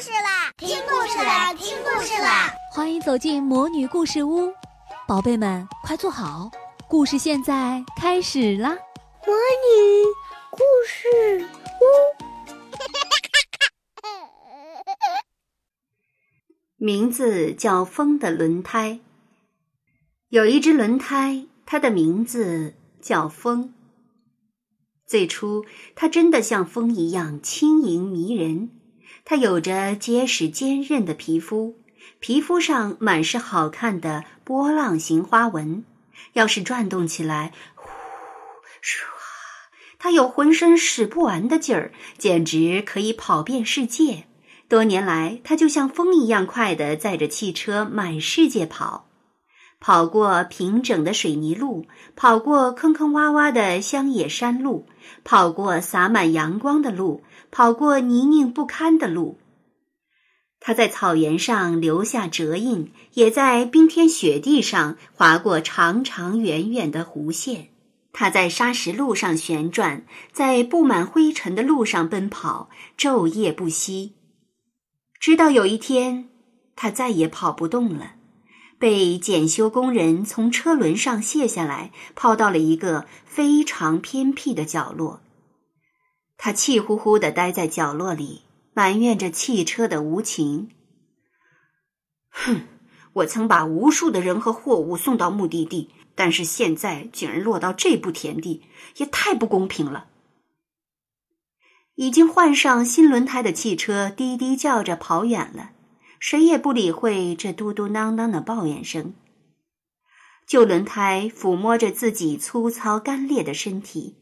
[0.00, 0.52] 事啦！
[0.56, 1.54] 听故事啦！
[1.54, 2.52] 听故事啦！
[2.72, 4.52] 欢迎走进魔女故事屋，
[5.06, 6.50] 宝贝们快坐好，
[6.88, 8.70] 故事现在开始啦！
[9.24, 10.04] 魔女
[10.50, 11.46] 故事
[11.80, 11.84] 屋，
[16.76, 19.00] 名字叫风的轮胎。
[20.28, 23.72] 有一只轮胎，它的名字叫风。
[25.06, 25.64] 最初，
[25.94, 28.70] 它真的像风一样轻盈迷人。
[29.24, 31.78] 它有着结实坚韧的皮肤，
[32.20, 35.84] 皮肤上满是好看的波浪形花纹。
[36.34, 37.88] 要是转动起来，呼
[38.82, 39.04] 唰，
[39.98, 44.24] 它有浑身使不完的劲儿，简直可以跑遍世界。
[44.68, 49.08] 多年来，它就像风一样快的载着汽车满世界跑。
[49.86, 51.84] 跑过平整的水泥路，
[52.16, 54.86] 跑过坑坑洼洼的乡野山路，
[55.24, 59.36] 跑过洒满阳光的路，跑过泥泞不堪的路。
[60.58, 67.68] 他在草原上留下折印，也在冰天雪地上划过长长远远的弧线。
[68.10, 74.14] 他在沙石路上旋转，在布满灰尘的路上奔跑，昼夜不息。
[75.20, 76.30] 直到有一天，
[76.74, 78.12] 他再也跑不动了。
[78.84, 85.22] 被检修工人从车轮上卸下来，抛到了一个非常偏僻的角落。
[86.36, 88.42] 他气呼呼的待在角落里，
[88.74, 90.68] 埋怨着汽车的无情。
[92.28, 92.66] 哼！
[93.14, 98.64] 我曾把无数的人和货物送到目的地，但是现在竟然落到这步田地，
[98.96, 100.08] 也太不公平了。
[101.94, 105.70] 已经换上新轮胎的汽车滴滴叫着跑远了。
[106.26, 109.12] 谁也不理会这嘟嘟囔囔的抱怨声。
[110.46, 114.16] 旧轮胎抚摸着自己粗糙干裂的身体，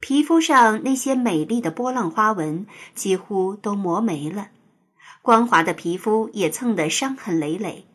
[0.00, 4.48] 皮肤上那些美丽的波浪花纹几乎都磨没了，
[5.22, 7.86] 光滑的皮肤也蹭得伤痕累累。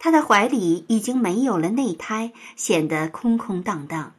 [0.00, 4.14] 他的怀里已经没有了内胎，显得空空荡荡。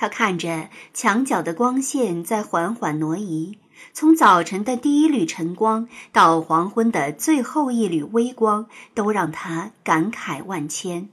[0.00, 3.58] 他看着墙角的光线在缓缓挪移。
[3.92, 11.10] 从早晨的第一缕晨光到黄昏的最后一缕微光，都让他感慨万千。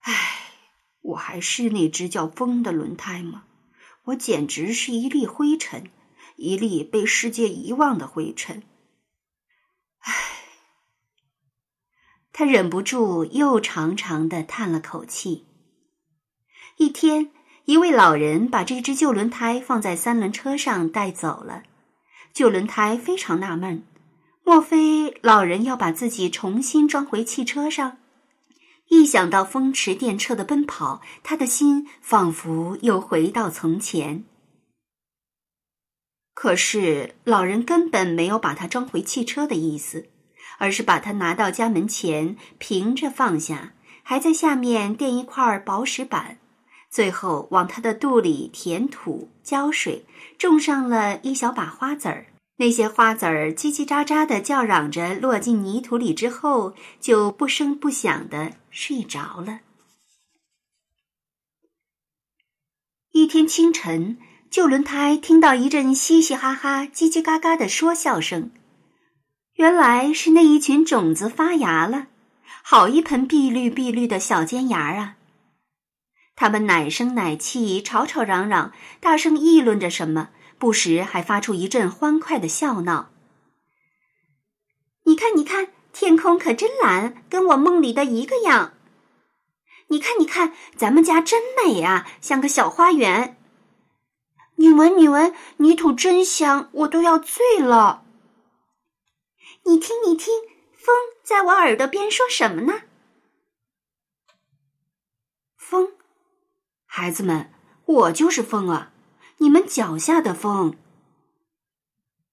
[0.00, 0.14] 唉，
[1.02, 3.44] 我还是那只叫风的轮胎吗？
[4.04, 5.90] 我简直是一粒灰尘，
[6.36, 8.62] 一粒被世界遗忘的灰尘。
[9.98, 10.12] 唉，
[12.32, 15.44] 他忍不住又长长的叹了口气。
[16.76, 17.30] 一天。
[17.66, 21.62] 一位老人把这只旧轮胎放在三轮车上带走了。
[22.34, 23.84] 旧轮胎非常纳闷：
[24.44, 27.96] 莫非老人要把自己重新装回汽车上？
[28.88, 34.26] 一想到风驰电掣的奔跑，他的心仿佛又回到从前。
[36.34, 40.10] 可是老人根本没有把它装回汽车的意思，
[40.58, 46.36] 而是把它拿到家门前平着放下，还在下面垫一块薄石板。
[46.94, 50.04] 最后，往他的肚里填土、浇水，
[50.38, 52.26] 种上了一小把花籽儿。
[52.58, 59.62] 那些花籽儿叽叽喳喳的叫嚷着，落进泥土里之后，就不声不响的睡着了。
[63.10, 64.16] 一天清晨，
[64.48, 68.52] 旧轮胎听到一阵嘻嘻哈哈、叽叽嘎嘎的说笑声，
[69.54, 72.06] 原来是那一群种子发芽了，
[72.62, 75.16] 好一盆碧绿碧绿的小尖芽啊！
[76.36, 83.10] 他们奶声奶气，吵吵嚷嚷，大声议论着什么，不时还发出一阵欢快的笑闹。
[85.04, 88.74] 你看，你看，天空可真蓝，跟我梦里的一个样。
[89.88, 93.36] 你看，你看，咱们家真美啊，像个小花园。
[94.56, 98.04] 你闻，你闻，泥土真香，我都要醉了。
[99.64, 100.32] 你听，你听，
[100.72, 102.82] 风在我耳朵边说什么呢？
[105.56, 105.92] 风。
[106.96, 107.50] 孩子们，
[107.86, 108.92] 我就是风啊！
[109.38, 110.76] 你们脚下的风。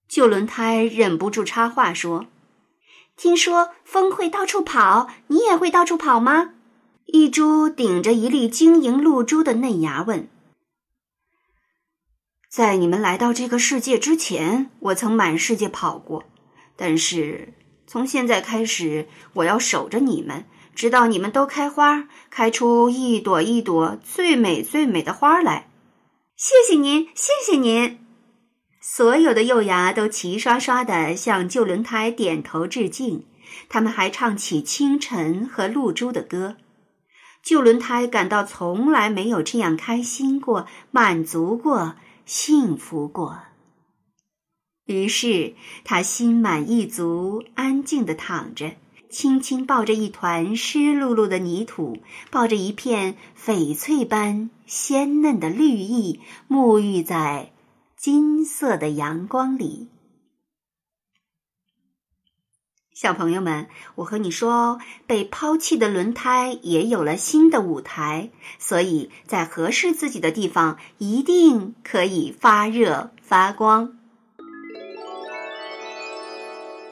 [0.06, 2.26] 旧轮胎忍不住插话说
[3.18, 6.54] ：“听说风会到处跑，你也会到处跑吗？”
[7.06, 10.28] 一株顶着一粒晶莹露珠的嫩芽问
[12.48, 16.22] ：“在你们来到这个世界之前，我曾满世界跑过，
[16.76, 17.52] 但是
[17.88, 20.44] 从现在开始，我要守着你们。”
[20.74, 25.68] 直到你们都开花，开出一朵一朵最美最美的花来。
[26.36, 27.98] 谢谢您，谢谢您！
[28.80, 33.26] 所有的幼芽都齐刷刷的向旧轮胎点头致敬。
[33.68, 36.56] 他们还唱起清晨和露珠的歌。
[37.42, 43.40] 旧轮胎感到从来没有这样开心过、满足过、幸福过。
[44.86, 45.54] 于是
[45.84, 48.72] 他心满意足，安静地躺着，
[49.12, 51.98] 轻轻抱着一团湿漉漉的泥土，
[52.30, 57.52] 抱着一片翡翠般鲜嫩的绿意，沐浴在
[57.94, 59.88] 金色的阳光里。
[62.94, 73.98] 小朋友们，我和你说哦，被抛弃的轮胎也有了新的舞台，所以在合适自己的地方，一定可以发热发光。